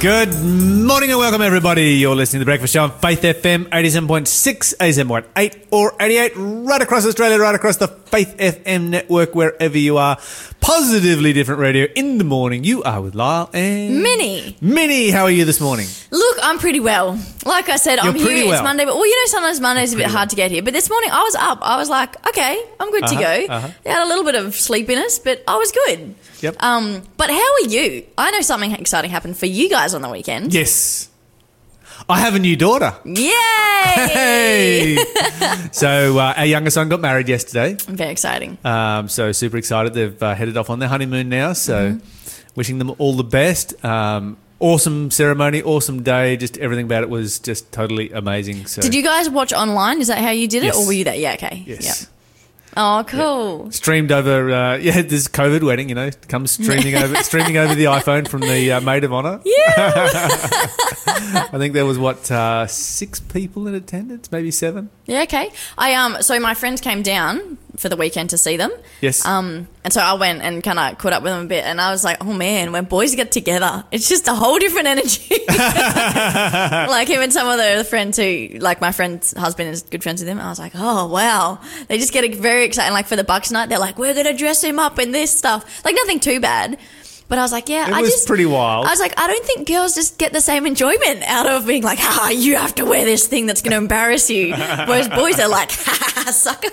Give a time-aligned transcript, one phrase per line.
[0.00, 1.92] Good morning and welcome, everybody.
[1.96, 7.04] You're listening to The Breakfast Show on Faith FM 87.6, 87.8, or 88, right across
[7.04, 10.16] Australia, right across the Faith FM network, wherever you are.
[10.62, 12.64] Positively different radio in the morning.
[12.64, 14.56] You are with Lyle and Minnie.
[14.62, 15.86] Minnie, how are you this morning?
[16.10, 17.18] Look, I'm pretty well.
[17.44, 18.46] Like I said, I'm You're pretty here.
[18.46, 18.54] well.
[18.54, 20.62] It's Monday, but well, you know, sometimes Monday's a bit pretty hard to get here.
[20.62, 21.58] But this morning, I was up.
[21.60, 23.52] I was like, okay, I'm good to Uh-huh, go.
[23.52, 23.68] uh-huh.
[23.84, 26.14] I had a little bit of sleepiness, but I was good.
[26.42, 26.62] Yep.
[26.62, 28.04] Um, but how are you?
[28.18, 30.52] I know something exciting happened for you guys on the weekend.
[30.54, 31.08] Yes.
[32.08, 32.94] I have a new daughter.
[33.04, 33.30] Yay!
[33.94, 34.96] Hey!
[35.72, 37.76] so, uh, our younger son got married yesterday.
[37.86, 38.58] Very exciting.
[38.64, 39.94] Um, so super excited.
[39.94, 41.52] They've uh, headed off on their honeymoon now.
[41.52, 41.98] So
[42.56, 43.82] wishing them all the best.
[43.84, 46.36] Um, awesome ceremony, awesome day.
[46.36, 48.66] Just everything about it was just totally amazing.
[48.66, 50.00] So Did you guys watch online?
[50.00, 50.76] Is that how you did it, Yes.
[50.78, 51.14] or were you there?
[51.16, 51.34] Yeah.
[51.34, 51.62] Okay.
[51.66, 51.84] Yes.
[52.02, 52.10] Yep.
[52.76, 53.70] Oh, cool.
[53.72, 57.84] Streamed over, uh, yeah, this COVID wedding, you know, comes streaming over, streaming over the
[57.84, 59.40] iPhone from the uh, maid of honor.
[59.44, 59.66] Yeah.
[59.76, 64.90] I think there was what uh, six people in attendance, maybe seven.
[65.10, 65.22] Yeah.
[65.22, 65.50] Okay.
[65.76, 66.22] I um.
[66.22, 68.70] So my friends came down for the weekend to see them.
[69.00, 69.24] Yes.
[69.24, 71.80] Um, and so I went and kind of caught up with them a bit, and
[71.80, 75.34] I was like, oh man, when boys get together, it's just a whole different energy.
[75.48, 80.20] like him and some of the friends who, like my friend's husband is good friends
[80.20, 80.38] with him.
[80.38, 82.92] I was like, oh wow, they just get very excited.
[82.92, 85.84] Like for the Bucks night, they're like, we're gonna dress him up in this stuff,
[85.84, 86.78] like nothing too bad.
[87.30, 88.86] But I was like, yeah, It I was just pretty wild.
[88.86, 91.84] I was like, I don't think girls just get the same enjoyment out of being
[91.84, 94.50] like, ah, you have to wear this thing that's going to embarrass you.
[94.54, 96.68] Whereas boys are like, ha, sucker.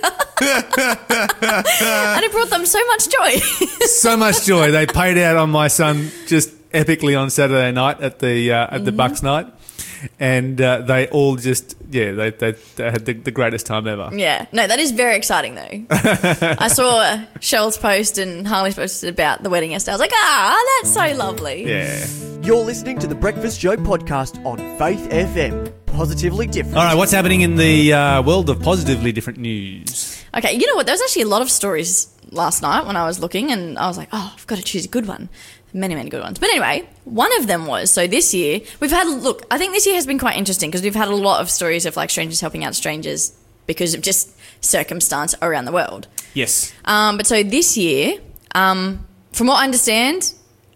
[0.82, 3.38] and it brought them so much joy.
[3.86, 4.72] so much joy.
[4.72, 8.84] They paid out on my son just epically on Saturday night at the uh, at
[8.86, 8.98] the Mm-hmm.
[8.98, 9.48] Bucks night,
[10.20, 14.10] and uh, they all just yeah they they, they had the, the greatest time ever.
[14.14, 15.86] yeah, no, that is very exciting though.
[15.92, 17.02] I saw
[17.40, 19.92] Cheryl's post and Harley's post about the wedding yesterday.
[19.92, 21.68] I was like, ah, that's so lovely.
[21.68, 22.06] Yeah.
[22.42, 25.74] You're listening to the Breakfast Show podcast on Faith FM.
[25.88, 26.78] Positively different.
[26.78, 30.24] All right, what's happening in the uh, world of positively different news?
[30.36, 30.86] Okay, you know what?
[30.86, 33.88] There was actually a lot of stories last night when I was looking, and I
[33.88, 35.30] was like, oh, I've got to choose a good one.
[35.78, 36.40] Many, many good ones.
[36.40, 39.46] But anyway, one of them was so this year we've had look.
[39.52, 41.86] I think this year has been quite interesting because we've had a lot of stories
[41.86, 46.08] of like strangers helping out strangers because of just circumstance around the world.
[46.34, 46.74] Yes.
[46.86, 48.20] Um, but so this year,
[48.56, 50.34] um, from what I understand,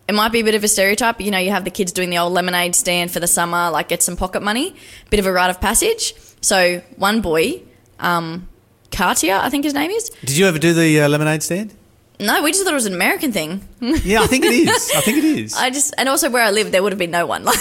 [0.08, 1.20] it might be a bit of a stereotype.
[1.20, 3.88] You know, you have the kids doing the old lemonade stand for the summer, like
[3.88, 4.76] get some pocket money,
[5.10, 6.14] bit of a rite of passage.
[6.42, 7.64] So one boy,
[8.00, 8.48] um,
[8.92, 10.10] Cartier, I think his name is.
[10.26, 11.74] Did you ever do the uh, lemonade stand?
[12.22, 13.68] No, we just thought it was an American thing.
[13.82, 14.92] Yeah, I think it is.
[14.96, 15.56] I think it is.
[15.56, 17.44] I just, and also where I live, there would have been no one.
[17.46, 17.56] Like,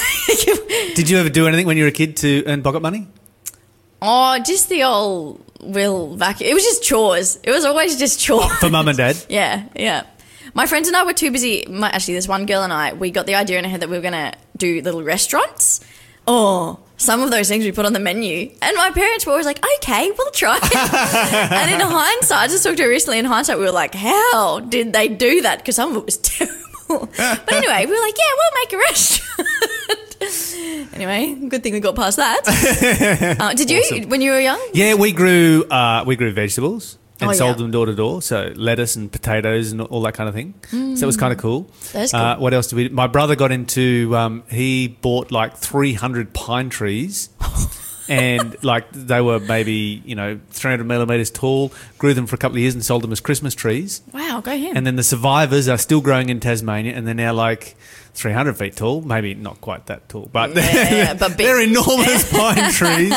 [0.94, 3.08] Did you ever do anything when you were a kid to earn pocket money?
[4.02, 6.48] oh, just the old will vacuum.
[6.50, 7.38] It was just chores.
[7.42, 8.44] It was always just chores.
[8.46, 9.16] Oh, for mum and dad?
[9.28, 10.04] Yeah, yeah.
[10.54, 11.64] My friends and I were too busy.
[11.68, 13.88] My, actually, this one girl and I, we got the idea in our head that
[13.90, 15.80] we were going to do little restaurants.
[16.26, 18.50] Oh, some of those things we put on the menu.
[18.60, 20.74] And my parents were always like, okay, we'll try it.
[21.52, 23.18] and in hindsight, I just talked to her recently.
[23.18, 25.58] In hindsight, we were like, how did they do that?
[25.58, 27.08] Because some of it was terrible.
[27.16, 29.48] but anyway, we were like, yeah, we'll make a restaurant.
[30.94, 32.40] anyway, good thing we got past that.
[33.40, 34.08] Uh, did you, Awesome.
[34.10, 34.60] when you were young?
[34.74, 37.62] Yeah, we grew uh, we grew vegetables and Oh, sold yeah.
[37.62, 38.22] them door to door.
[38.22, 40.54] So lettuce and potatoes and all that kind of thing.
[40.70, 41.64] So it was kind of cool.
[41.64, 41.92] Mm.
[41.92, 42.88] That's Uh, what else did we?
[42.88, 42.94] Do?
[42.94, 44.16] My brother got into.
[44.16, 47.28] Um, he bought like three hundred pine trees.
[48.08, 52.38] And like they were maybe you know three hundred millimeters tall, grew them for a
[52.40, 54.02] couple of years and sold them as Christmas trees.
[54.12, 54.76] Wow, go him.
[54.76, 57.76] And then the survivors are still growing in Tasmania, and they're now like
[58.14, 59.00] 300 feet tall.
[59.02, 63.12] Maybe not quite that tall, but, Yeah, but they're enormous pine trees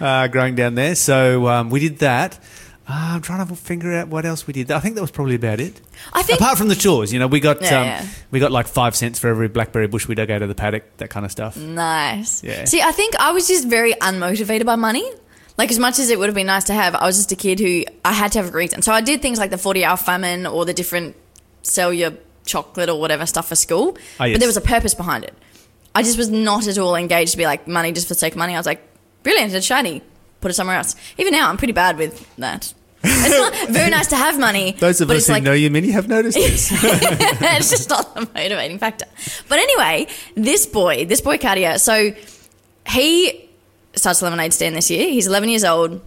[0.00, 0.94] uh, growing down there.
[0.94, 2.38] So um, we did that.
[2.88, 4.70] Uh, I'm trying to figure out what else we did.
[4.72, 5.80] I think that was probably about it.
[6.12, 8.06] I think Apart from the chores, you know, we got Yeah, um, yeah.
[8.32, 10.96] we got like five cents for every blackberry bush we dug out of the paddock,
[10.96, 11.56] that kind of stuff.
[11.56, 12.42] Nice.
[12.42, 12.64] Yeah.
[12.64, 15.08] See, I think I was just very unmotivated by money.
[15.56, 17.36] Like, as much as it would have been nice to have, I was just a
[17.36, 18.80] kid who I had to have a reason.
[18.82, 21.14] So I did things like the 40 hour famine or the different
[21.62, 22.12] sell your
[22.46, 23.96] chocolate or whatever stuff for school.
[24.18, 24.34] Ah, yes.
[24.34, 25.34] But there was a purpose behind it.
[25.94, 28.32] I just was not at all engaged to be like money just for the sake
[28.32, 28.54] of money.
[28.54, 28.80] I was like,
[29.22, 30.02] brilliant, it's shiny.
[30.40, 30.96] Put it somewhere else.
[31.18, 32.72] Even now, I'm pretty bad with that.
[33.02, 34.72] It's not very nice to have money.
[34.72, 36.70] Those of but us who like, know you, Minnie, have noticed this.
[36.72, 39.06] it's just not the motivating factor.
[39.48, 42.12] But anyway, this boy, this boy Cartier, so
[42.88, 43.48] he
[43.94, 45.08] starts a lemonade stand this year.
[45.08, 46.00] He's 11 years old.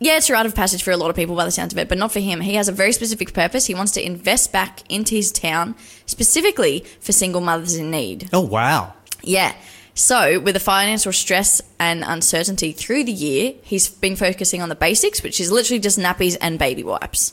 [0.00, 1.78] Yeah, it's a rite of passage for a lot of people by the sounds of
[1.78, 2.40] it, but not for him.
[2.40, 3.66] He has a very specific purpose.
[3.66, 8.28] He wants to invest back into his town, specifically for single mothers in need.
[8.32, 8.92] oh, wow.
[9.22, 9.54] Yeah.
[9.94, 14.74] So, with the financial stress and uncertainty through the year, he's been focusing on the
[14.74, 17.32] basics, which is literally just nappies and baby wipes.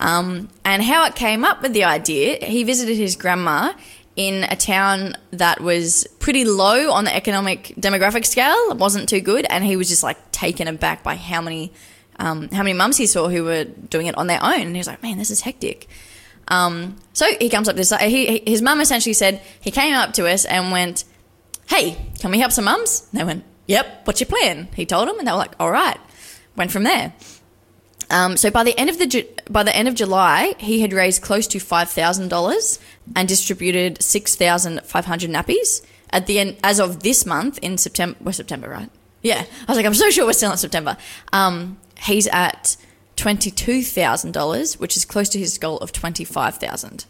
[0.00, 3.74] Um, and how it came up with the idea, he visited his grandma
[4.16, 8.70] in a town that was pretty low on the economic demographic scale.
[8.70, 11.72] It wasn't too good, and he was just like taken aback by how many
[12.16, 14.60] um, how many mums he saw who were doing it on their own.
[14.60, 15.88] And he was like, "Man, this is hectic."
[16.48, 17.92] Um, so he comes up to this.
[18.00, 21.04] He, his mum essentially said he came up to us and went,
[21.68, 24.02] "Hey, can we help some mums?" And they went, "Yep.
[24.04, 25.98] What's your plan?" He told them, and they were like, "All right."
[26.56, 27.12] Went from there.
[28.10, 31.22] Um, so by the end of the by the end of July, he had raised
[31.22, 32.78] close to five thousand dollars
[33.16, 35.84] and distributed six thousand five hundred nappies.
[36.10, 38.90] At the end, as of this month in September, we're September, right?
[39.22, 40.96] Yeah, I was like, I'm so sure we're still in September.
[41.32, 42.76] Um, he's at
[43.16, 47.06] twenty two thousand dollars, which is close to his goal of twenty five thousand.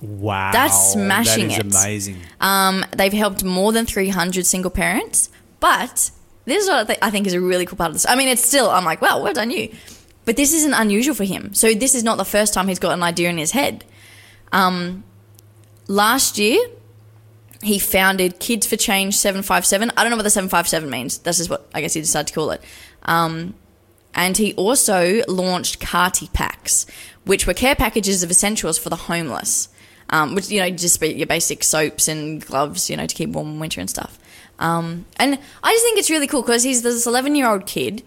[0.00, 0.50] Wow.
[0.52, 1.66] That's smashing That it.
[1.66, 2.16] is amazing.
[2.40, 6.10] Um, they've helped more than 300 single parents, but
[6.44, 8.06] this is what I, th- I think is a really cool part of this.
[8.06, 9.74] I mean, it's still, I'm like, well, well done you.
[10.26, 11.54] But this isn't unusual for him.
[11.54, 13.84] So this is not the first time he's got an idea in his head.
[14.52, 15.04] Um,
[15.88, 16.58] last year,
[17.62, 19.90] he founded Kids for Change 757.
[19.96, 21.18] I don't know what the 757 means.
[21.18, 22.62] This is what I guess he decided to call it.
[23.04, 23.54] Um,
[24.14, 26.86] and he also launched Carty Packs,
[27.24, 29.68] which were care packages of essentials for the homeless.
[30.10, 33.48] Um, which you know, just your basic soaps and gloves, you know, to keep warm
[33.48, 34.18] in winter and stuff.
[34.58, 38.02] Um, and I just think it's really cool because he's this 11 year old kid,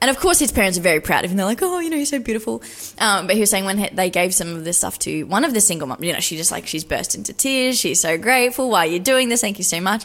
[0.00, 1.36] and of course his parents are very proud of him.
[1.36, 2.62] They're like, "Oh, you know, you're so beautiful."
[2.98, 5.44] Um, but he was saying when he, they gave some of this stuff to one
[5.44, 7.78] of the single moms, you know, she just like she's burst into tears.
[7.78, 8.70] She's so grateful.
[8.70, 9.40] Why are you doing this?
[9.40, 10.04] Thank you so much.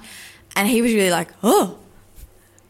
[0.56, 1.78] And he was really like, "Oh."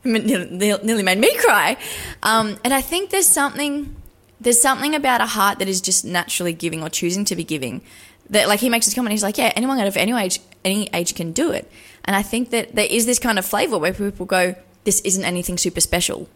[0.03, 1.77] nearly made me cry.
[2.23, 3.95] Um, and I think there's something
[4.41, 7.81] there's something about a heart that is just naturally giving or choosing to be giving.
[8.29, 10.89] That like he makes this comment, he's like, yeah, anyone out of any age any
[10.93, 11.69] age can do it.
[12.05, 15.23] And I think that there is this kind of flavor where people go, this isn't
[15.23, 16.29] anything super special.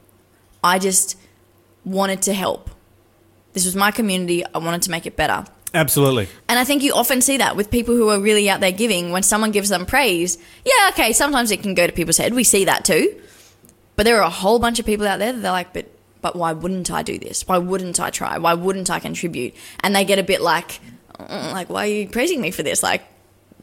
[0.64, 1.18] I just
[1.86, 2.70] wanted to help.
[3.54, 4.44] This was my community.
[4.46, 5.46] I wanted to make it better.
[5.74, 6.28] Absolutely.
[6.48, 9.12] And I think you often see that with people who are really out there giving.
[9.12, 12.34] When someone gives them praise, yeah, okay, sometimes it can go to people's head.
[12.34, 13.20] We see that too.
[13.96, 15.88] But there are a whole bunch of people out there that they're like, but
[16.22, 17.46] but why wouldn't I do this?
[17.48, 18.38] Why wouldn't I try?
[18.38, 19.54] Why wouldn't I contribute?
[19.82, 20.80] And they get a bit like, "Mm,
[21.20, 22.84] like, why are you praising me for this?
[22.84, 23.02] Like,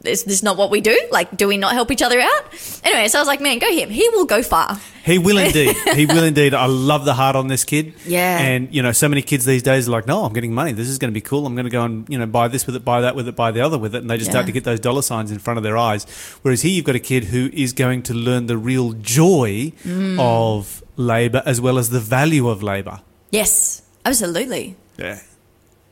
[0.03, 0.99] is this is not what we do?
[1.11, 2.43] Like, do we not help each other out?
[2.83, 3.91] Anyway, so I was like, man, go him.
[3.91, 4.79] He will go far.
[5.05, 5.75] He will indeed.
[5.93, 6.55] he will indeed.
[6.55, 7.93] I love the heart on this kid.
[8.07, 8.39] Yeah.
[8.39, 10.71] And, you know, so many kids these days are like, no, I'm getting money.
[10.71, 11.45] This is going to be cool.
[11.45, 13.35] I'm going to go and, you know, buy this with it, buy that with it,
[13.35, 13.99] buy the other with it.
[13.99, 16.05] And they just start to get those dollar signs in front of their eyes.
[16.41, 20.17] Whereas here you've got a kid who is going to learn the real joy Mm.
[20.19, 23.01] of labour as well as the value of labour.
[23.29, 24.75] Yes, absolutely.
[24.97, 25.19] Yeah.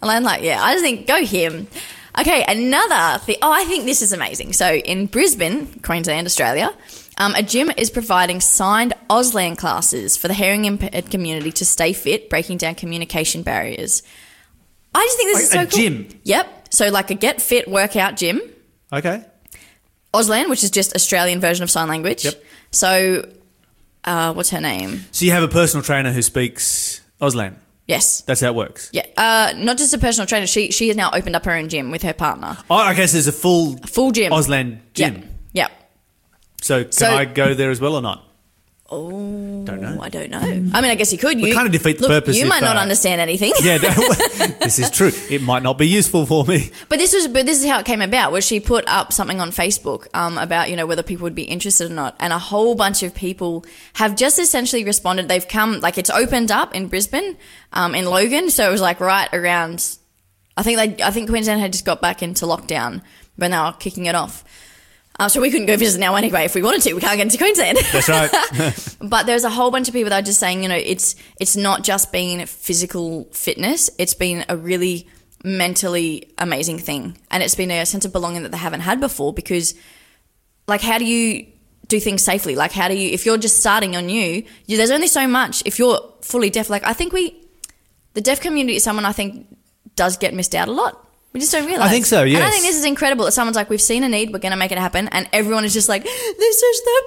[0.01, 1.68] And I'm like, yeah, I just think go him.
[2.19, 3.38] Okay, another thing.
[3.42, 4.54] Oh, I think this is amazing.
[4.54, 6.74] So in Brisbane, Queensland, Australia,
[7.18, 11.94] um, a gym is providing signed Auslan classes for the hearing impaired community to stay
[11.94, 14.04] fit, breaking down communication barriers.
[14.96, 15.80] I just think this is so A- a cool.
[15.80, 16.07] gym?
[16.24, 16.68] Yep.
[16.74, 18.42] So like a get fit workout gym.
[18.92, 19.24] Okay.
[20.13, 22.25] Auslan, which is just Australian version of sign language.
[22.25, 22.44] Yep.
[22.72, 23.30] So,
[24.04, 25.06] uh, what's her name?
[25.12, 27.56] So you have a personal trainer who speaks Auslan.
[27.90, 28.22] Yes.
[28.22, 28.90] That's how it works.
[28.94, 29.06] Yeah.
[29.18, 30.46] Uh, not just a personal trainer.
[30.46, 32.56] She she has now opened up her own gym with her partner.
[32.70, 33.08] Oh, okay.
[33.08, 34.32] So there's a full Full gym.
[34.32, 35.16] Auslan gym.
[35.16, 35.26] Yep.
[35.54, 35.72] Yep.
[36.62, 38.24] So can So- I go there as well or not?
[38.92, 40.00] Oh, Don't know.
[40.02, 40.40] I don't know.
[40.40, 41.40] I mean, I guess you could.
[41.40, 43.54] You kind of defeat the look, purpose You if, might not uh, understand anything.
[43.62, 43.78] Yeah,
[44.60, 45.12] this is true.
[45.30, 46.72] It might not be useful for me.
[46.90, 48.31] But this was, but this is how it came about.
[48.31, 51.44] Was she put up something on Facebook um, about you know whether people would be
[51.44, 55.28] interested or not, and a whole bunch of people have just essentially responded.
[55.28, 57.38] They've come like it's opened up in Brisbane,
[57.74, 59.98] um, in Logan, so it was like right around.
[60.58, 63.04] I think they, I think Queensland had just got back into lockdown
[63.36, 64.44] when they were kicking it off.
[65.19, 66.94] Uh, so we couldn't go visit now anyway if we wanted to.
[66.94, 67.78] We can't get into Queensland.
[67.92, 68.95] That's right.
[69.09, 71.57] But there's a whole bunch of people that are just saying, you know, it's it's
[71.57, 75.07] not just been physical fitness; it's been a really
[75.44, 79.33] mentally amazing thing, and it's been a sense of belonging that they haven't had before.
[79.33, 79.76] Because,
[80.68, 81.47] like, how do you
[81.88, 82.56] do things safely?
[82.56, 84.44] Like, how do you if you're just starting on you?
[84.68, 85.64] you there's only so much.
[85.66, 87.35] If you're fully deaf, like I think we,
[88.14, 89.47] the deaf community is someone I think
[89.95, 91.08] does get missed out a lot.
[91.31, 91.88] We just don't realize.
[91.88, 94.09] I think so, And I think this is incredible that someone's like, we've seen a
[94.09, 97.04] need, we're going to make it happen, and everyone is just like, this is the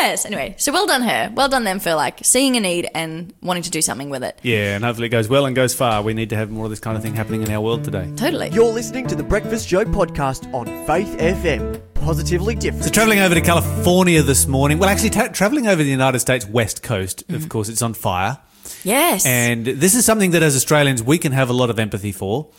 [0.00, 0.24] best.
[0.24, 3.62] Anyway, so well done her, well done them for like seeing a need and wanting
[3.64, 4.38] to do something with it.
[4.42, 6.02] yeah, and hopefully it goes well and goes far.
[6.02, 8.10] We need to have more of this kind of thing happening in our world today.
[8.16, 8.48] Totally.
[8.50, 11.82] You're listening to the Breakfast Show podcast on Faith FM.
[11.92, 12.84] Positively different.
[12.84, 16.46] So, travelling over to California this morning, well, actually, ta- travelling over the United States
[16.46, 17.34] West Coast, Mm-hmm.
[17.34, 18.38] of course, it's on fire.
[18.84, 19.26] Yes.
[19.26, 22.50] And this is something that as Australians we can have a lot of empathy for.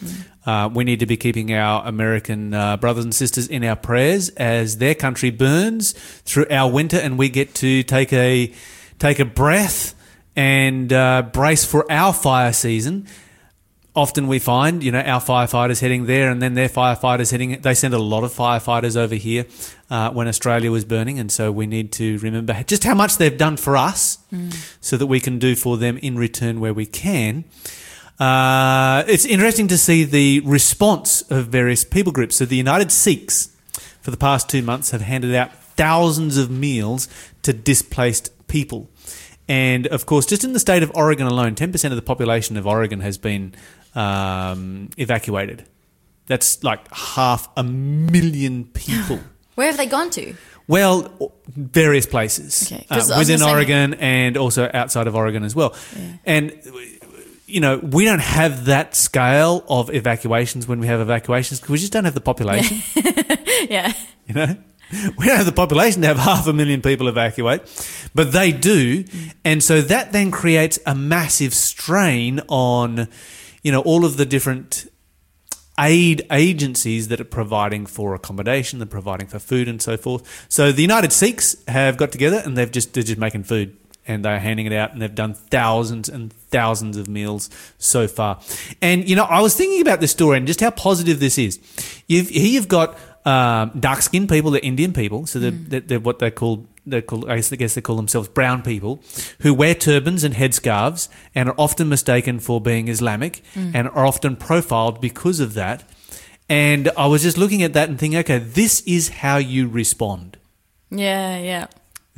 [0.46, 4.30] Uh, we need to be keeping our American uh, brothers and sisters in our prayers
[4.30, 8.54] as their country burns through our winter, and we get to take a
[8.98, 9.96] take a breath
[10.36, 13.08] and uh, brace for our fire season.
[13.96, 17.74] often we find, you know, our firefighters heading there and then their firefighters heading, they
[17.74, 19.46] send a lot of firefighters over here
[19.89, 21.19] uh, when Australia was burning.
[21.19, 24.19] And so we need to remember just how much they've done for us
[24.81, 27.46] so that we can do for them in return where we can.
[28.19, 32.36] Uh, it's interesting to see the response of various people groups.
[32.36, 33.55] So the United Sikhs,
[34.01, 37.08] for the past two months, have handed out thousands of meals
[37.43, 38.89] to displaced people.
[39.48, 42.67] And of course, just in the state of Oregon alone, 10% of the population of
[42.67, 43.55] Oregon has been
[43.96, 45.65] um, evacuated.
[46.27, 49.22] That's like half a million people.
[49.60, 50.36] Where have they gone to?
[50.70, 55.44] Well, various places Okay, uh, 'cause I was within Oregon and also outside of Oregon
[55.44, 55.75] as well.
[56.25, 56.54] And
[57.46, 61.80] you know, we don't have that scale of evacuations when we have evacuations because we
[61.80, 62.82] just don't have the population.
[63.70, 63.92] Yeah.
[64.28, 64.56] You know,
[65.18, 67.62] we don't have the population to have half a million people evacuate,
[68.16, 69.04] but they do,
[69.44, 73.10] and so that then creates a massive strain on,
[73.62, 74.88] you know, all of the different
[75.80, 80.46] aid agencies that are providing for accommodation, they're providing for food and so forth.
[80.50, 83.76] So the United Sikhs have got together and they've just they're just making food
[84.08, 88.40] and they're handing it out and they've done thousands and thousands of meals so far.
[88.82, 91.60] And you know, I was thinking about this story and just how positive this is.
[92.08, 96.00] You've here you've got um, dark skinned people, they're Indian people, so they're, they're, they're
[96.00, 99.01] what they call they call I guess, I guess they call themselves brown people
[99.41, 103.72] who wear turbans and headscarves and are often mistaken for being Islamic mm.
[103.74, 105.84] and are often profiled because of that.
[106.50, 110.38] And I was just looking at that and thinking, okay, this is how you respond.
[110.89, 111.67] Yeah, yeah.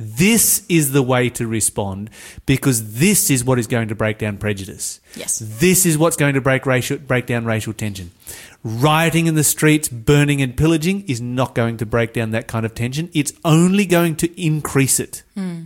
[0.02, 2.10] This is the way to respond
[2.46, 5.00] because this is what is going to break down prejudice.
[5.14, 5.38] Yes.
[5.38, 8.10] This is what's going to break racial break down racial tension.
[8.64, 12.66] Rioting in the streets, burning and pillaging is not going to break down that kind
[12.66, 13.10] of tension.
[13.12, 15.22] It's only going to increase it.
[15.34, 15.62] Hmm.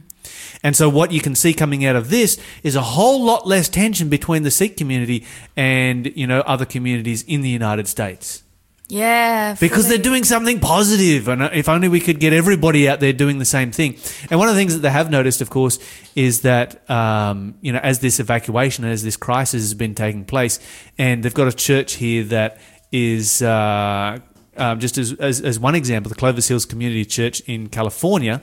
[0.62, 3.69] And so what you can see coming out of this is a whole lot less
[3.69, 5.25] tension between the Sikh community
[5.57, 8.43] and, you know, other communities in the United States
[8.88, 9.57] Yeah.
[9.59, 13.38] because they're doing something positive and if only we could get everybody out there doing
[13.38, 13.97] the same thing
[14.31, 15.81] and one of the things that they have noticed of course
[16.14, 20.61] is that um, you know as this evacuation as this crisis has been taking place
[20.99, 22.61] and they've got a church here that
[22.93, 24.21] is uh,
[24.57, 28.40] um, just as, as, as one example the clovis hills community church in california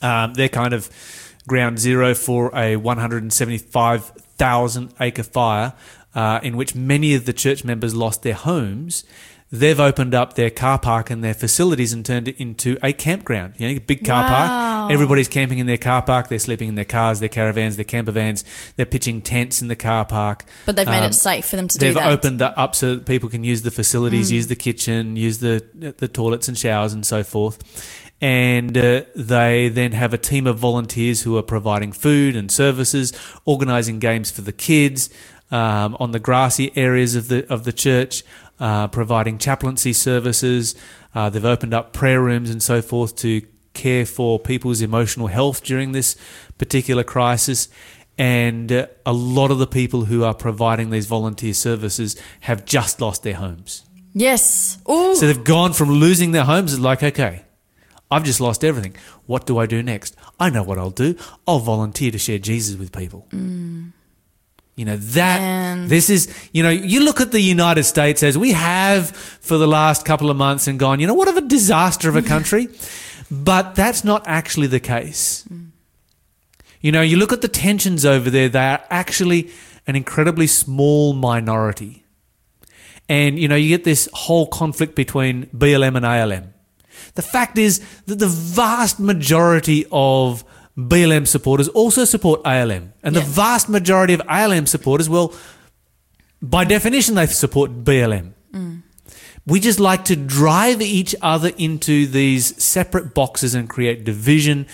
[0.00, 0.88] um, they're kind of
[1.46, 5.74] ground zero for a 175,000 acre fire
[6.14, 9.04] uh, in which many of the church members lost their homes.
[9.52, 13.54] They've opened up their car park and their facilities and turned it into a campground.
[13.58, 14.28] You know, a big car Wow.
[14.28, 14.92] park.
[14.92, 16.28] Everybody's camping in their car park.
[16.28, 18.44] They're sleeping in their cars, their caravans, their camper vans.
[18.76, 20.44] They're pitching tents in the car park.
[20.66, 22.96] But they've made Um, it safe for them to do They've opened that up so
[22.96, 25.62] that people can use the facilities, use the kitchen, use the
[25.98, 27.58] the toilets and showers and so forth.
[28.20, 33.12] And uh, they then have a team of volunteers who are providing food and services,
[33.44, 35.10] organising games for the kids
[35.50, 38.24] um, on the grassy areas of the of the church,
[38.60, 40.74] uh, providing chaplaincy services.
[41.14, 43.42] Uh, they've opened up prayer rooms and so forth to
[43.72, 46.16] care for people's emotional health during this
[46.58, 47.68] particular crisis.
[48.16, 53.00] And uh, a lot of the people who are providing these volunteer services have just
[53.00, 53.84] lost their homes.
[54.12, 54.78] Yes.
[54.88, 55.16] Ooh.
[55.16, 57.42] So they've gone from losing their homes it's like, okay,
[58.10, 58.94] I've just lost everything.
[59.26, 60.16] What do I do next?
[60.38, 61.16] I know what I'll do.
[61.48, 63.26] I'll volunteer to share Jesus with people.
[64.76, 65.88] You know, that, Man.
[65.88, 69.68] this is, you know, you look at the United States as we have for the
[69.68, 72.68] last couple of months and gone, you know, what of a disaster of a country.
[73.30, 75.44] but that's not actually the case.
[76.80, 79.50] You know, you look at the tensions over there, they are actually
[79.86, 82.04] an incredibly small minority.
[83.08, 86.54] And, you know, you get this whole conflict between BLM and ALM.
[87.14, 90.44] The fact is that the vast majority of
[90.76, 92.92] BLM supporters also support ALM.
[93.02, 93.20] And Yeah.
[93.20, 95.32] the vast majority of ALM supporters, well,
[96.42, 98.34] by definition, they support BLM.
[98.52, 98.82] Mm.
[99.46, 104.66] We just like to drive each other into these separate boxes and create division.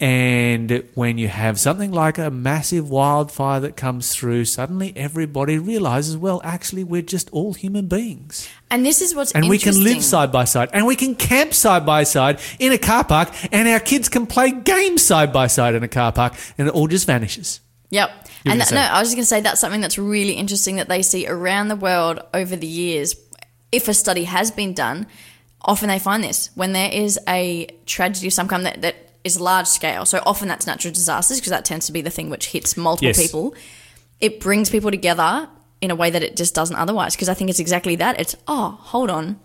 [0.00, 6.16] And when you have something like a massive wildfire that comes through, suddenly everybody realizes,
[6.16, 8.48] well, actually, we're just all human beings.
[8.70, 10.70] and this is what's And we can live side by side.
[10.72, 13.28] And we can camp side by side in a car park.
[13.52, 16.34] And our kids can play games side by side in a car park.
[16.56, 17.60] And it all just vanishes.
[17.90, 18.10] Yep.
[18.44, 20.32] You were and that, no, I was just going to say that's something that's really
[20.32, 23.16] interesting that they see around the world over the years.
[23.70, 25.06] If a study has been done,
[25.60, 29.38] often they find this when there is a tragedy of some kind that, that is
[29.40, 30.04] large scale.
[30.06, 33.08] So often that's natural disasters because that tends to be the thing which hits multiple
[33.08, 33.20] Yes.
[33.20, 33.54] people.
[34.20, 35.48] It brings people together
[35.80, 37.14] in a way that it just doesn't otherwise.
[37.16, 38.18] Because I think it's exactly that.
[38.20, 39.38] It's oh, hold on,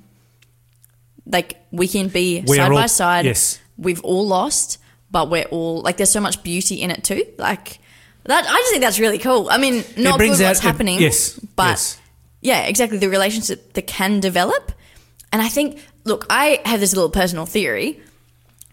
[1.26, 3.26] like we can be We're side all- by side.
[3.26, 3.60] yes.
[3.78, 4.78] We've all lost,
[5.12, 7.26] but we're all like there's so much beauty in it too.
[7.38, 7.80] Like
[8.26, 9.50] That I just think that's really cool.
[9.50, 11.00] I mean, not good what's out- it- happening.
[11.02, 12.00] yes, but yes.
[12.42, 14.72] yeah, exactly the relationship that can develop.
[15.34, 18.00] And I think, look, I have this little personal theory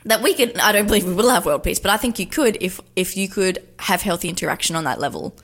[0.04, 0.58] that we could.
[0.58, 3.16] I don't believe we will have world peace, but I think you could if if
[3.16, 5.36] you could have healthy interaction on that level.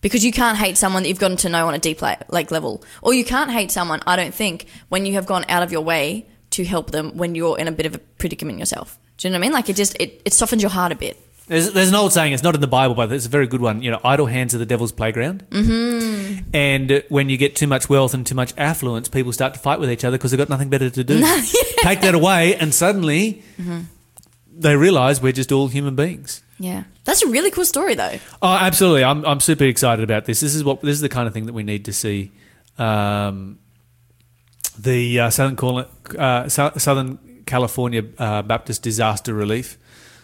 [0.00, 2.82] Because you can't hate someone that you've gotten to know on a deep like level,
[3.02, 4.00] or you can't hate someone.
[4.04, 7.34] I don't think when you have gone out of your way to help them when
[7.34, 8.98] you're in a bit of a predicament yourself.
[9.16, 9.52] Do you know what I mean?
[9.52, 11.16] Like it just it, it softens your heart a bit.
[11.48, 13.60] There's, there's an old saying, it's not in the Bible, but it's a very good
[13.60, 13.82] one.
[13.82, 15.44] You know, idle hands are the devil's playground.
[15.50, 16.50] Mm-hmm.
[16.54, 19.80] And when you get too much wealth and too much affluence, people start to fight
[19.80, 21.20] with each other because they've got nothing better to do.
[21.78, 23.42] Take that away, and suddenly
[24.54, 26.42] they realize we're just all human beings.
[26.58, 28.18] Yeah, that's a really cool story though.
[28.40, 29.02] Oh, absolutely!
[29.04, 30.40] I'm I'm super excited about this.
[30.40, 32.30] This is what this is the kind of thing that we need to see.
[32.78, 33.58] Um,
[34.78, 35.86] the uh, Southern
[36.18, 39.76] uh, Southern California uh, Baptist Disaster Relief,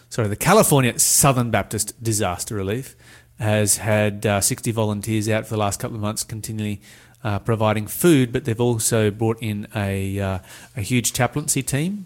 [0.09, 2.95] sorry, the California Southern Baptist Disaster Relief
[3.39, 6.81] has had uh, 60 volunteers out for the last couple of months, continually
[7.23, 10.39] uh, providing food, but they've also brought in a uh,
[10.75, 12.05] a huge chaplaincy team.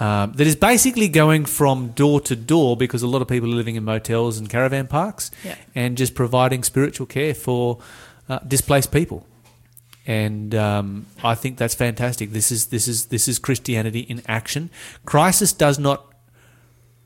[0.00, 3.56] Um, that is basically going from door to door because a lot of people are
[3.56, 5.56] living in motels and caravan parks Yeah.
[5.74, 7.78] and just providing spiritual care for
[8.28, 9.26] uh, displaced people.
[10.06, 12.30] And um, I think that's fantastic.
[12.30, 14.70] This is this is this is Christianity in action.
[15.04, 16.07] Crisis does not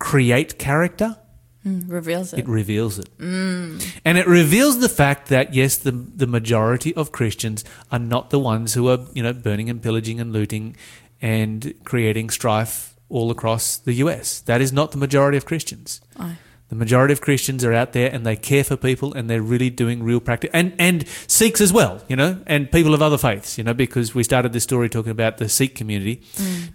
[0.02, 1.16] create character;
[1.64, 2.40] mm, Reveals it.
[2.40, 3.78] it reveals it, mm.
[4.04, 8.38] and it reveals the fact that yes, the the majority of Christians are not the
[8.40, 10.76] ones who are you know burning and pillaging and looting
[11.20, 14.40] and creating strife all across the U.S.
[14.40, 16.00] That is not the majority of Christians.
[16.18, 16.36] Aye.
[16.72, 19.68] The majority of Christians are out there and they care for people and they're really
[19.68, 23.58] doing real practice and and Sikhs as well, you know, and people of other faiths,
[23.58, 26.22] you know, because we started this story talking about the Sikh community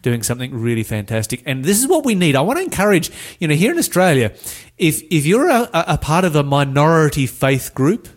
[0.03, 1.41] doing something really fantastic.
[1.47, 2.35] And this is what we need.
[2.35, 4.33] I want to encourage, you know, here in Australia,
[4.77, 8.07] if if you're a, a a part of a minority faith group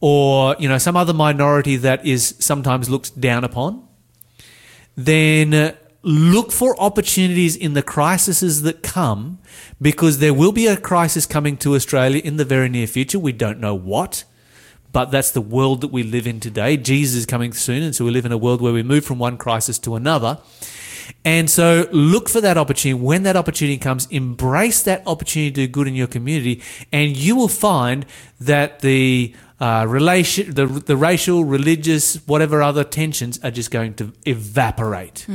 [0.00, 3.86] or, you know, some other minority that is sometimes looked down upon,
[4.96, 9.38] then uh, look for opportunities in the crises that come
[9.82, 13.18] because there will be a crisis coming to Australia in the very near future.
[13.18, 14.24] We don't know what,
[14.92, 16.76] but that's the world that we live in today.
[16.76, 19.18] Jesus is coming soon, and so we live in a world where we move from
[19.18, 20.38] one crisis to another.
[21.24, 22.94] And so look for that opportunity.
[22.94, 27.34] When that opportunity comes, embrace that opportunity to do good in your community, and you
[27.34, 28.06] will find
[28.40, 34.12] that the uh, relation, the, the racial, religious, whatever other tensions are just going to
[34.26, 35.26] evaporate.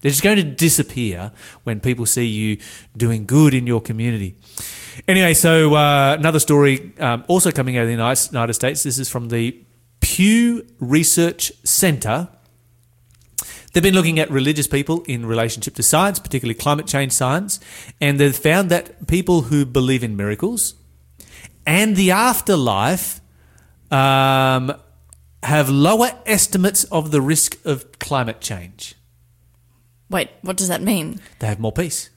[0.00, 1.32] They're just going to disappear
[1.64, 2.58] when people see you
[2.96, 4.36] doing good in your community.
[5.06, 8.82] Anyway, so uh, another story um, also coming out of the United States.
[8.82, 9.60] This is from the
[10.00, 12.28] Pew Research Center.
[13.72, 17.60] They've been looking at religious people in relationship to science, particularly climate change science,
[18.00, 20.74] and they've found that people who believe in miracles
[21.66, 23.20] and the afterlife
[23.90, 24.72] um,
[25.42, 28.94] have lower estimates of the risk of climate change.
[30.10, 31.20] Wait, what does that mean?
[31.38, 32.10] They have more peace.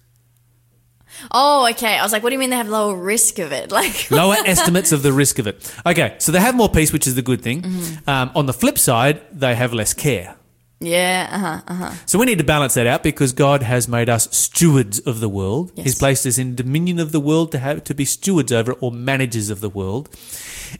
[1.31, 1.97] Oh, okay.
[1.97, 3.69] I was like, what do you mean they have lower risk of it?
[3.81, 5.75] Like, lower estimates of the risk of it.
[5.85, 7.65] Okay, so they have more peace, which is the good thing.
[8.07, 10.35] Um, on the flip side, they have less care.
[10.79, 11.93] yeah, uh huh, uh huh.
[12.05, 15.29] So we need to balance that out because God has made us stewards of the
[15.29, 15.71] world.
[15.75, 15.83] Yes.
[15.85, 18.77] He's placed us in dominion of the world to have to be stewards over it
[18.81, 20.09] or managers of the world.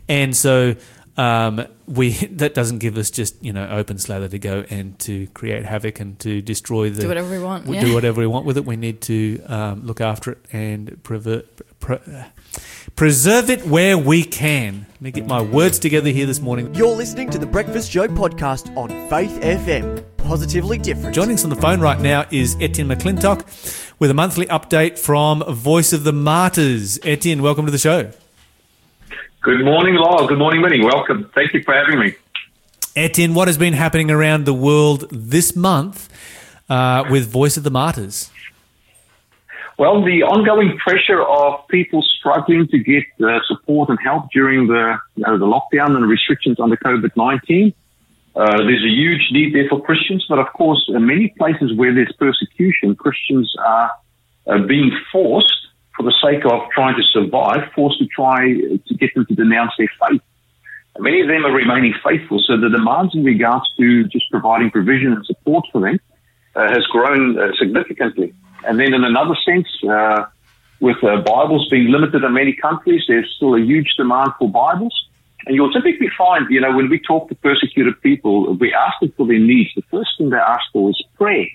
[0.08, 0.76] And so
[1.22, 5.28] um, we that doesn't give us just you know open slather to go and to
[5.28, 7.68] create havoc and to destroy the Do whatever we want.
[7.68, 7.86] we yeah.
[7.86, 8.66] do whatever we want with it.
[8.66, 11.44] We need to um, look after it and prever-
[11.80, 12.24] pre- uh,
[12.96, 14.88] preserve it where we can.
[14.94, 16.74] Let me get my words together here this morning.
[16.74, 20.04] You're listening to the Breakfast Show podcast on Faith FM.
[20.18, 21.14] Positively different.
[21.16, 25.44] Joining us on the phone right now is Etienne McClintock with a monthly update from
[25.54, 27.00] Voice of the Martyrs.
[27.04, 28.12] Etienne, welcome to the show.
[29.42, 30.28] Good morning, Lyle.
[30.28, 30.86] Good morning, Winnie.
[30.86, 31.32] Welcome.
[31.34, 32.14] Thank you for having me.
[32.96, 36.10] Etienne, what has been happening around the world this month
[36.70, 38.30] uh, with Voice of the Martyrs?
[39.80, 45.00] Well, the ongoing pressure of people struggling to get uh, support and help during the
[45.16, 47.74] you know, the lockdown and restrictions under COVID nineteen.
[48.36, 51.96] Uh, there's a huge need there for Christians, but of course, in many places where
[51.96, 53.92] there's persecution, Christians are,
[54.46, 55.61] are being forced,
[56.02, 58.54] for the sake of trying to survive, forced to try
[58.88, 60.22] to get them to denounce their faith.
[60.96, 64.72] And many of them are remaining faithful, so the demands in regards to just providing
[64.72, 66.00] provision and support for them
[66.56, 68.34] uh, has grown uh, significantly.
[68.68, 70.26] And then, in another sense, uh,
[70.80, 74.96] with uh, Bibles being limited in many countries, there's still a huge demand for Bibles.
[75.46, 79.14] And you'll typically find, you know, when we talk to persecuted people, we ask them
[79.18, 79.70] for their needs.
[79.76, 81.48] The first thing they ask for is prayer.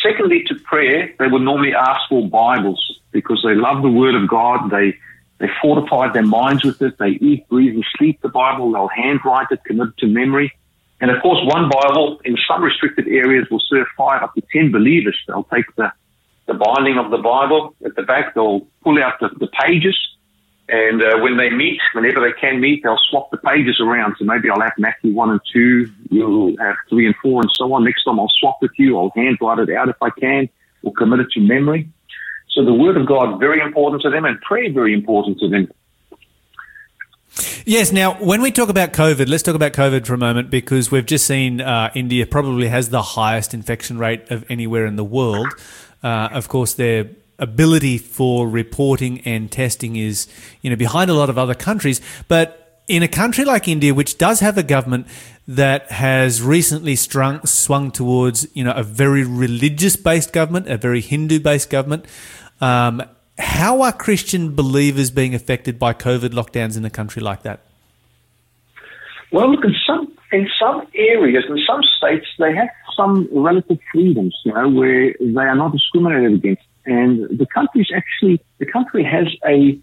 [0.00, 4.28] Secondly, to prayer, they would normally ask for Bibles because they love the Word of
[4.28, 4.70] God.
[4.70, 4.96] They
[5.38, 6.98] They fortified their minds with it.
[6.98, 8.70] They eat, breathe, and sleep the Bible.
[8.72, 10.52] They'll handwrite it, commit it to memory.
[11.00, 14.70] And of course, one Bible in some restricted areas will serve five up to ten
[14.70, 15.18] believers.
[15.26, 15.92] They'll take the,
[16.46, 18.34] the binding of the Bible at the back.
[18.34, 19.98] They'll pull out the, the pages.
[20.68, 24.14] And uh, when they meet, whenever they can meet, they'll swap the pages around.
[24.18, 27.72] So maybe I'll have Matthew 1 and 2, you'll have 3 and 4 and so
[27.72, 27.84] on.
[27.84, 28.96] Next time I'll swap with you.
[28.98, 30.48] I'll handwrite it out if I can
[30.82, 31.90] or commit it to memory.
[32.50, 35.68] So the Word of God, very important to them and prayer, very important to them.
[37.64, 37.92] Yes.
[37.92, 41.06] Now, when we talk about COVID, let's talk about COVID for a moment because we've
[41.06, 45.48] just seen uh, India probably has the highest infection rate of anywhere in the world.
[46.02, 47.08] Uh, of course, their
[47.42, 50.26] ability for reporting and testing is,
[50.62, 52.00] you know, behind a lot of other countries.
[52.28, 55.06] But in a country like India, which does have a government
[55.48, 61.68] that has recently strung, swung towards, you know, a very religious-based government, a very Hindu-based
[61.68, 62.06] government.
[62.60, 63.02] Um,
[63.38, 67.60] how are Christian believers being affected by COVID lockdowns in a country like that?
[69.32, 74.36] Well, look, in some in some areas, in some states, they have some relative freedoms,
[74.44, 76.62] you know, where they are not discriminated against.
[76.84, 79.78] And the country actually the country has a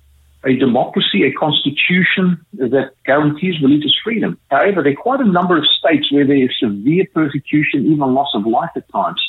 [0.45, 4.39] a democracy, a constitution that guarantees religious freedom.
[4.49, 8.31] However, there are quite a number of states where there is severe persecution, even loss
[8.33, 9.21] of life at times.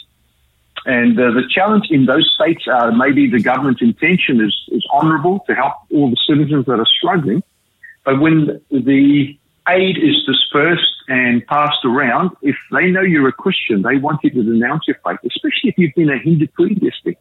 [0.86, 5.40] And uh, the challenge in those states are maybe the government's intention is, is honorable
[5.46, 7.42] to help all the citizens that are struggling.
[8.04, 9.36] But when the
[9.68, 14.30] aid is dispersed and passed around, if they know you're a Christian, they want you
[14.30, 17.18] to denounce your faith, especially if you've been a Hindu previously.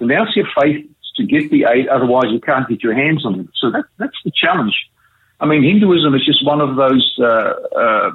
[0.00, 0.86] Denounce your faith
[1.16, 3.46] to get the aid, otherwise you can't get your hands on it.
[3.54, 4.74] So that, that's the challenge.
[5.40, 8.10] I mean, Hinduism is just one of those uh, uh,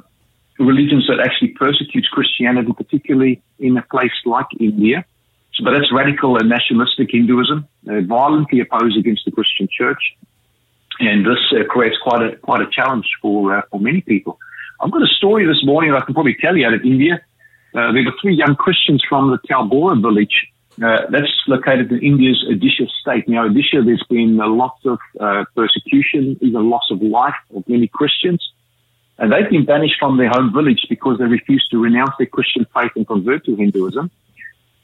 [0.58, 5.04] religions that actually persecutes Christianity, particularly in a place like India.
[5.54, 10.16] So, but that's radical and nationalistic Hinduism, uh, violently opposed against the Christian Church,
[11.00, 14.38] and this uh, creates quite a quite a challenge for uh, for many people.
[14.80, 17.20] I've got a story this morning that I can probably tell you out of India.
[17.74, 20.48] Uh, there were three young Christians from the Talbora village.
[20.82, 23.26] Uh, that's located in India's Odisha state.
[23.28, 27.88] Now, Odisha, there's been a lot of uh, persecution, even loss of life of many
[27.88, 28.46] Christians.
[29.18, 32.66] And they've been banished from their home village because they refused to renounce their Christian
[32.74, 34.10] faith and convert to Hinduism.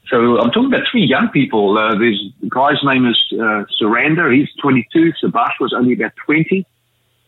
[0.07, 1.77] So I'm talking about three young people.
[1.77, 4.35] Uh, there's the guy's name is uh, Surendra.
[4.35, 5.13] He's 22.
[5.23, 6.65] Subhash was only about 20.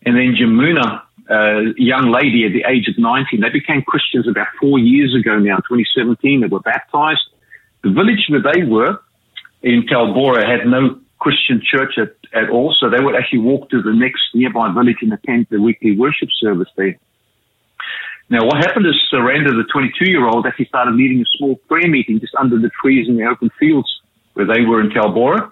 [0.04, 3.40] And then Jamuna, uh, young lady at the age of 19.
[3.40, 6.40] They became Christians about four years ago now, 2017.
[6.40, 7.20] They were baptized.
[7.82, 9.00] The village where they were
[9.62, 13.82] in Talbora had no Christian church at, at all, so they would actually walk to
[13.82, 16.96] the next nearby village and attend the weekly worship service there.
[18.28, 21.88] Now, what happened is Surendra, the 22 year old, actually started leading a small prayer
[21.88, 23.88] meeting just under the trees in the open fields
[24.34, 25.50] where they were in Talbora.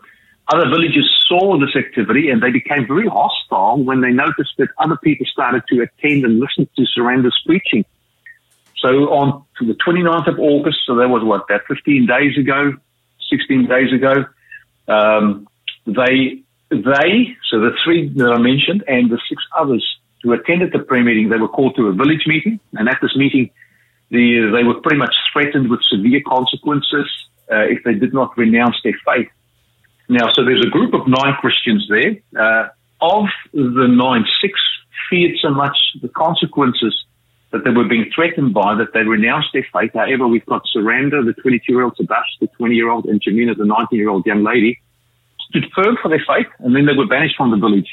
[0.52, 4.96] Other villagers saw this activity and they became very hostile when they noticed that other
[5.02, 7.84] people started to attend and listen to Surendra's preaching.
[8.84, 12.74] So on the 29th of August, so that was what, about 15 days ago,
[13.30, 14.26] 16 days ago,
[14.88, 15.48] um,
[15.86, 19.82] they, they, so the three that I mentioned and the six others
[20.22, 22.60] who attended the prayer meeting, they were called to a village meeting.
[22.74, 23.48] And at this meeting,
[24.10, 27.08] the, they were pretty much threatened with severe consequences
[27.50, 29.30] uh, if they did not renounce their faith.
[30.10, 32.16] Now, so there's a group of nine Christians there.
[32.38, 32.68] Uh,
[33.00, 34.60] of the nine, six
[35.08, 37.04] feared so much the consequences
[37.54, 39.92] that they were being threatened by that they renounced their faith.
[39.94, 43.56] However, we've got Surendra, the 22 year old, Sebastian, the 20 year old, and Jamuna,
[43.56, 44.80] the 19 year old young lady,
[45.48, 47.88] stood firm for their faith, and then they were banished from the village.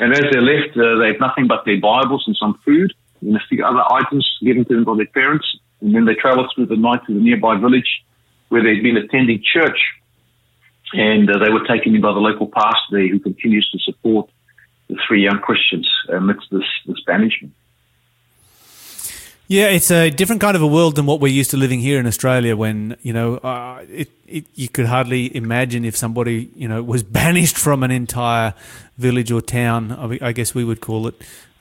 [0.00, 3.36] And as they left, uh, they had nothing but their Bibles and some food and
[3.36, 5.44] a few other items given to them by their parents.
[5.82, 8.04] And then they traveled through the night to the nearby village
[8.48, 9.78] where they'd been attending church.
[10.94, 14.30] And uh, they were taken in by the local pastor there who continues to support
[14.88, 17.52] the three young Christians amidst this, this banishment.
[19.50, 21.98] Yeah, it's a different kind of a world than what we're used to living here
[21.98, 22.54] in Australia.
[22.54, 27.02] When you know, uh, it, it, you could hardly imagine if somebody you know was
[27.20, 28.52] banished from an entire
[28.98, 30.18] village or town.
[30.20, 31.14] I guess we would call it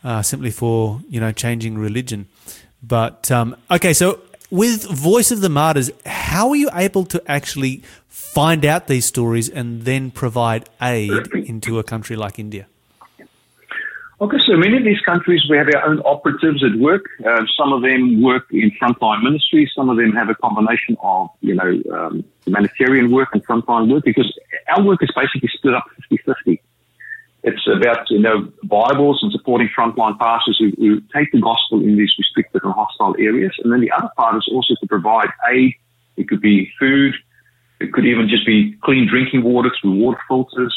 [0.04, 2.28] uh, simply for you know changing religion.
[2.84, 4.20] But um, okay, so
[4.52, 9.48] with Voice of the Martyrs, how are you able to actually find out these stories
[9.48, 12.68] and then provide aid into a country like India?
[14.20, 17.06] Okay, so many of these countries, we have our own operatives at work.
[17.24, 19.70] Uh, some of them work in frontline ministries.
[19.76, 24.04] Some of them have a combination of, you know, um, humanitarian work and frontline work
[24.04, 24.34] because
[24.70, 26.60] our work is basically split up 50-50.
[27.44, 31.96] It's about, you know, Bibles and supporting frontline pastors who, who take the gospel in
[31.96, 33.54] these restricted and hostile areas.
[33.64, 35.76] And then the other part is also to provide aid.
[36.16, 37.14] It could be food.
[37.80, 40.76] It could even just be clean drinking water through water filters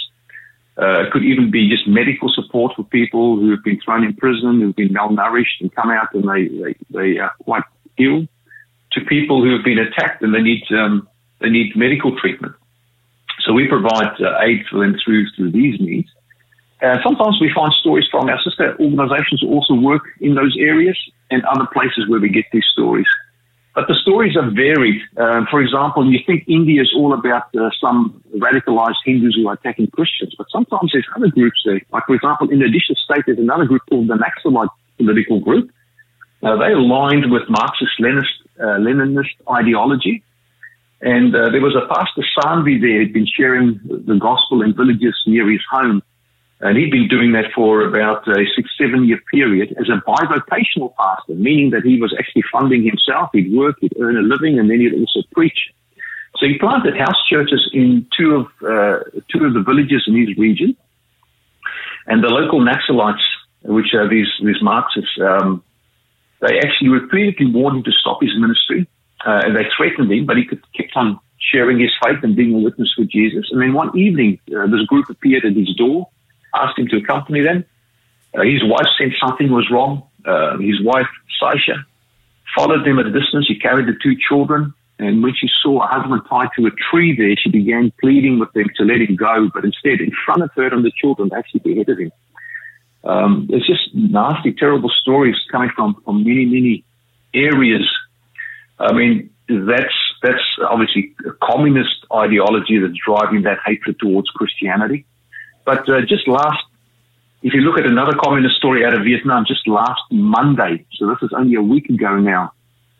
[0.81, 4.15] Uh, it could even be just medical support for people who have been thrown in
[4.17, 7.65] prison, who've been malnourished and come out and they, they, they are quite
[7.99, 8.27] ill,
[8.93, 11.07] to people who have been attacked and they need, um,
[11.41, 12.55] they need medical treatment.
[13.41, 16.09] So we provide uh, aid for them through, through these needs.
[16.83, 20.97] Uh, sometimes we find stories from our sister organizations who also work in those areas
[21.31, 23.07] and other places where we get these stories.
[23.75, 25.01] But the stories are varied.
[25.17, 29.55] Um, for example, you think India is all about uh, some radicalized Hindus who are
[29.55, 31.81] attacking Christians, but sometimes there's other groups there.
[31.93, 35.71] Like, for example, in the Odisha state, there's another group called the Naxalite political group.
[36.43, 40.25] Uh, they aligned with Marxist Leninist, uh, Leninist ideology.
[41.01, 45.17] And uh, there was a pastor Sanvi there who'd been sharing the gospel in villages
[45.27, 46.03] near his home.
[46.63, 50.95] And he'd been doing that for about a six, seven year period as a bivocational
[50.95, 53.31] pastor, meaning that he was actually funding himself.
[53.33, 55.71] He'd work, he'd earn a living, and then he'd also preach.
[56.37, 60.37] So he planted house churches in two of, uh, two of the villages in his
[60.37, 60.77] region.
[62.07, 63.25] And the local Naxalites,
[63.63, 65.63] which are these, these Marxists, um,
[66.41, 68.87] they actually repeatedly warned him to stop his ministry.
[69.25, 72.55] Uh, and they threatened him, but he could, kept on sharing his faith and being
[72.55, 73.49] a witness for Jesus.
[73.51, 76.09] And then one evening, uh, this group appeared at his door
[76.55, 77.65] asked him to accompany them.
[78.35, 80.03] Uh, his wife said something was wrong.
[80.25, 81.09] Uh, his wife,
[81.41, 81.85] Sasha,
[82.55, 83.47] followed them at a distance.
[83.47, 84.75] She carried the two children.
[84.99, 88.53] And when she saw her husband tied to a tree there, she began pleading with
[88.53, 89.51] them to let him go.
[89.53, 92.13] But instead, in front of her and the children, they actually beheaded him.
[93.03, 96.85] Um, it's just nasty, terrible stories coming from, from many, many
[97.33, 97.89] areas.
[98.79, 105.07] I mean, that's that's obviously communist ideology that's driving that hatred towards Christianity.
[105.65, 106.65] But uh, just last,
[107.43, 111.19] if you look at another communist story out of Vietnam, just last Monday, so this
[111.23, 112.53] is only a week ago now,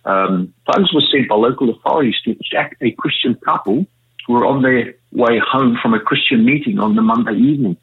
[0.05, 3.87] um, funds were sent by local authorities to attack a Christian couple
[4.27, 7.77] who were on their way home from a Christian meeting on the Monday evening.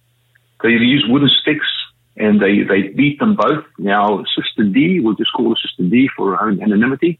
[0.63, 1.67] They used wooden sticks
[2.15, 3.65] and they, they beat them both.
[3.77, 7.19] Now, Sister D, we'll just call her Sister D for her own anonymity,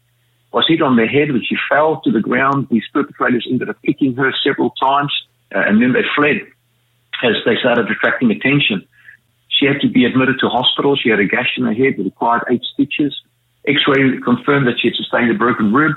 [0.52, 2.66] was hit on the head when she fell to the ground.
[2.70, 5.12] These perpetrators ended up kicking her several times
[5.54, 6.40] uh, and then they fled
[7.22, 8.86] as they started attracting attention.
[9.48, 10.96] She had to be admitted to hospital.
[10.96, 13.14] She had a gash in her head that required eight stitches.
[13.66, 15.96] X-ray confirmed that she had sustained a broken rib.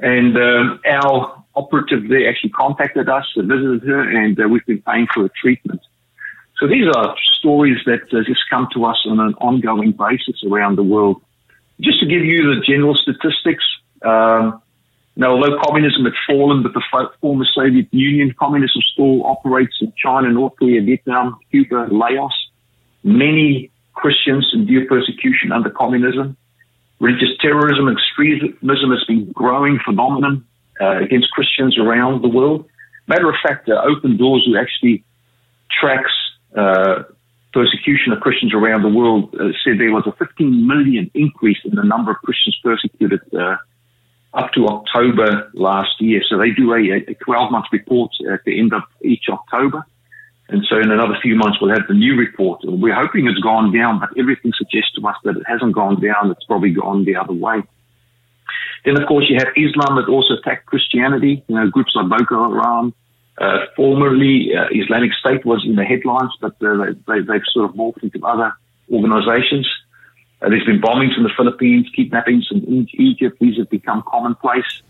[0.00, 5.06] And um, our operative there actually contacted us, visited her, and uh, we've been paying
[5.12, 5.80] for her treatment.
[6.58, 10.76] So these are stories that uh, just come to us on an ongoing basis around
[10.76, 11.22] the world.
[11.80, 13.64] Just to give you the general statistics,
[14.02, 14.62] um,
[15.14, 16.82] now, although communism had fallen, but the
[17.20, 22.32] former Soviet Union, communism still operates in China, North Korea, Vietnam, Cuba, Laos.
[23.04, 26.36] Many Christians endure persecution under communism.
[26.98, 30.46] Religious terrorism and extremism has been growing phenomenon
[30.80, 32.64] uh, against Christians around the world.
[33.06, 35.04] Matter of fact, uh, Open Doors, who actually
[35.70, 36.12] tracks
[36.56, 37.02] uh,
[37.52, 41.74] persecution of Christians around the world, uh, said there was a 15 million increase in
[41.74, 43.56] the number of Christians persecuted uh,
[44.34, 46.22] up to October last year.
[46.28, 49.84] So they do a, a 12 month report at the end of each October.
[50.48, 52.60] And so in another few months, we'll have the new report.
[52.64, 56.30] We're hoping it's gone down, but everything suggests to us that it hasn't gone down.
[56.30, 57.62] It's probably gone the other way.
[58.84, 61.42] Then, of course, you have Islam that also attacked Christianity.
[61.46, 62.94] You know, groups like Boko Haram.
[63.38, 67.74] Uh, formerly, uh, Islamic State was in the headlines, but uh, they, they've sort of
[67.74, 68.52] morphed into other
[68.92, 69.66] organizations.
[70.42, 73.38] Uh, there's been bombings in the Philippines, kidnappings in Egypt.
[73.40, 74.82] These have become commonplace.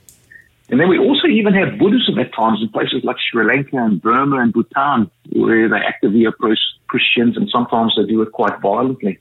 [0.71, 4.01] And then we also even have Buddhism at times in places like Sri Lanka and
[4.01, 9.19] Burma and Bhutan, where they actively oppose Christians and sometimes they do it quite violently.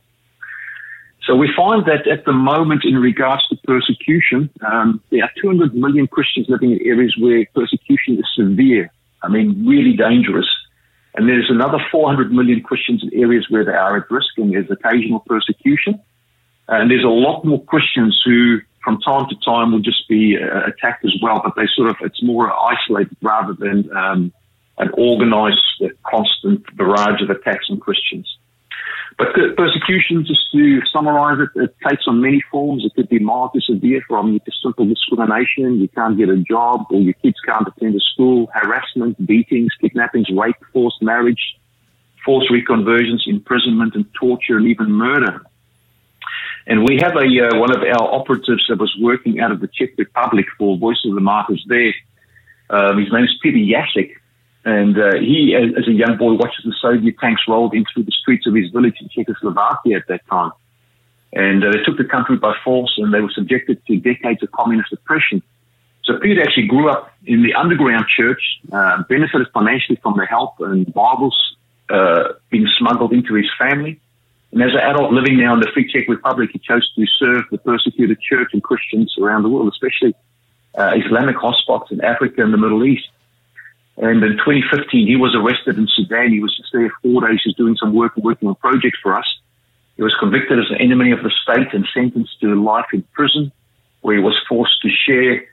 [1.24, 5.76] So we find that at the moment, in regards to persecution, um, there are 200
[5.76, 8.92] million Christians living in areas where persecution is severe.
[9.22, 10.48] I mean, really dangerous.
[11.14, 14.72] And there's another 400 million Christians in areas where they are at risk and there's
[14.72, 16.02] occasional persecution.
[16.72, 20.68] And there's a lot more Christians who, from time to time, will just be uh,
[20.68, 24.34] attacked as well, but they sort of, it's more isolated rather than um,
[24.78, 28.38] an organized, uh, constant barrage of attacks on Christians.
[29.18, 32.86] But persecution, just to summarize it, it takes on many forms.
[32.86, 37.02] It could be mild to severe from simple discrimination, you can't get a job, or
[37.02, 41.58] your kids can't attend a school, harassment, beatings, kidnappings, rape, forced marriage,
[42.26, 45.42] forced reconversions, imprisonment and torture, and even murder.
[46.68, 49.68] And we have a uh, one of our operatives that was working out of the
[49.68, 51.94] Czech Republic for Voice of the Martyrs there.
[52.70, 54.16] Um, his name is Peter Jasek.
[54.64, 58.04] And uh, he, as, as, a young boy, watches the Soviet tanks rolled in through
[58.04, 60.52] the streets of his village in Czechoslovakia at that time.
[61.34, 64.52] And uh, they took the country by force and they were subjected to decades of
[64.52, 65.42] communist oppression.
[66.04, 70.60] So Peter actually grew up in the underground church, uh, benefited financially from the help
[70.60, 71.38] and Bibles
[71.90, 74.00] uh, being smuggled into his family.
[74.52, 77.46] And as an adult living now in the Free Czech Republic, he chose to serve
[77.52, 80.14] the persecuted church and Christians around the world, especially
[80.78, 83.08] uh, Islamic hotspots in Africa and the Middle East.
[83.98, 86.32] And in 2015, he was arrested in Sudan.
[86.32, 89.18] He was just there four days, just doing some work and working on projects for
[89.18, 89.28] us.
[89.96, 93.52] He was convicted as an enemy of the state and sentenced to life in prison,
[94.02, 95.46] where he was forced to share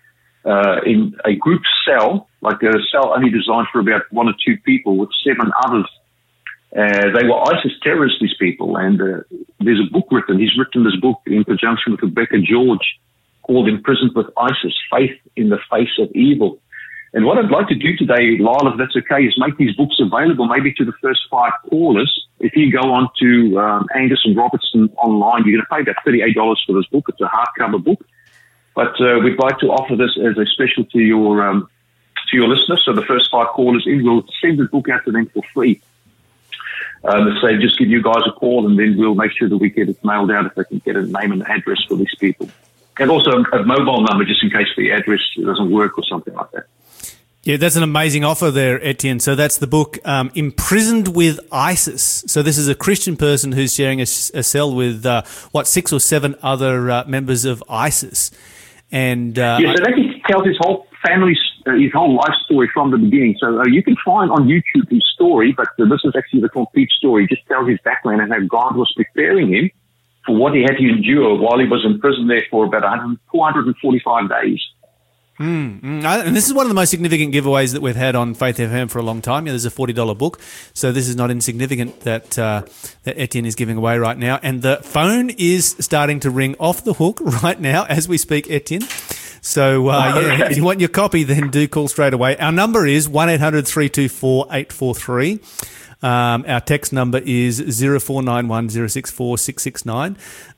[0.44, 4.56] uh, in a group cell, like a cell only designed for about one or two
[4.64, 5.86] people, with seven others.
[6.76, 9.20] Uh, they were ISIS terrorists, these people, and uh,
[9.60, 10.38] there's a book written.
[10.38, 12.98] He's written this book in conjunction with Rebecca George
[13.42, 16.58] called Imprisoned with ISIS, Faith in the Face of Evil.
[17.14, 19.96] And what I'd like to do today, Lyle, if that's okay, is make these books
[19.98, 22.26] available maybe to the first five callers.
[22.38, 26.04] If you go on to um, Angus and Robertson online, you're going to pay about
[26.06, 27.06] $38 for this book.
[27.08, 28.04] It's a hardcover book.
[28.74, 31.68] But uh, we'd like to offer this as a special to your um,
[32.30, 32.82] to your listeners.
[32.84, 35.80] So the first five callers in, we'll send the book out to them for free.
[37.04, 39.70] Um, say just give you guys a call, and then we'll make sure that we
[39.70, 42.48] get it mailed out if they can get a name and address for these people,
[42.98, 46.50] and also a mobile number just in case the address doesn't work or something like
[46.50, 46.66] that.
[47.44, 49.20] Yeah, that's an amazing offer there, Etienne.
[49.20, 52.24] So that's the book, um, Imprisoned with ISIS.
[52.26, 55.90] So this is a Christian person who's sharing a, a cell with, uh, what, six
[55.90, 58.32] or seven other uh, members of ISIS.
[58.92, 62.90] And uh, yeah, so that tells his whole family, uh, his whole life story from
[62.90, 63.36] the beginning.
[63.38, 66.48] So uh, you can find on YouTube his story, but uh, this is actually the
[66.48, 67.26] complete story.
[67.26, 69.70] Just tells his background and how God was preparing him
[70.26, 72.82] for what he had to endure while he was in prison there for about
[73.32, 74.60] 445 days.
[75.38, 76.04] Mm, mm.
[76.04, 78.90] And this is one of the most significant giveaways that we've had on Faith FM
[78.90, 79.46] for a long time.
[79.46, 80.40] Yeah, there's a forty dollar book,
[80.74, 82.62] so this is not insignificant that uh,
[83.04, 84.40] that Etienne is giving away right now.
[84.42, 88.50] And the phone is starting to ring off the hook right now as we speak,
[88.50, 88.82] Etienne.
[89.40, 92.36] So uh, yeah, if you want your copy, then do call straight away.
[92.36, 95.40] Our number is one 324 843
[96.00, 98.68] um, our text number is 0491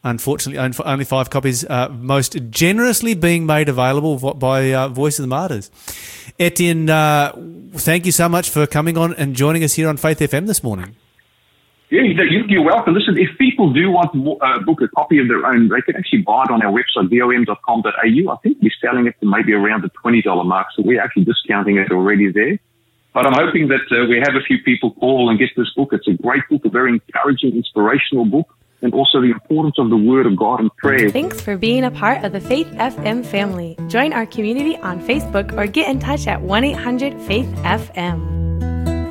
[0.05, 5.29] Unfortunately, only five copies, uh, most generously being made available by uh, Voice of the
[5.29, 5.71] Martyrs.
[6.39, 7.33] Etienne, uh,
[7.73, 10.63] thank you so much for coming on and joining us here on Faith FM this
[10.63, 10.95] morning.
[11.91, 12.03] Yeah,
[12.49, 12.95] you're welcome.
[12.95, 15.97] Listen, if people do want to uh, book a copy of their own, they can
[15.97, 18.33] actually buy it on our website, vom.com.au.
[18.33, 21.79] I think we're selling it to maybe around the $20 mark, so we're actually discounting
[21.79, 22.61] it already there.
[23.13, 25.89] But I'm hoping that uh, we have a few people call and get this book.
[25.93, 29.97] It's a great book, a very encouraging, inspirational book, and also the importance of the
[29.97, 31.11] Word of God and prayer.
[31.11, 33.77] Thanks for being a part of the Faith FM family.
[33.89, 38.70] Join our community on Facebook or get in touch at 1 800 Faith FM.